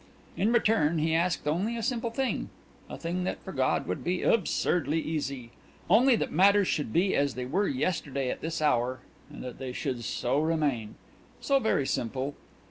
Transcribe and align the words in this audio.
In 0.35 0.51
return 0.51 0.97
he 0.97 1.13
asked 1.13 1.47
only 1.47 1.77
a 1.77 1.83
simple 1.83 2.09
thing, 2.09 2.49
a 2.89 2.97
thing 2.97 3.23
that 3.25 3.37
for 3.43 3.51
God 3.51 3.85
would 3.85 4.03
be 4.03 4.23
absurdly 4.23 4.99
easy 4.99 5.51
only 5.91 6.15
that 6.15 6.31
matters 6.31 6.67
should 6.67 6.91
be 6.91 7.15
as 7.15 7.35
they 7.35 7.45
were 7.45 7.67
yesterday 7.67 8.31
at 8.31 8.41
this 8.41 8.63
hour 8.63 9.01
and 9.29 9.43
that 9.43 9.59
they 9.59 9.73
should 9.73 10.03
so 10.03 10.39
remain. 10.39 10.95
So 11.39 11.59
very 11.59 11.85
simple! 11.85 12.33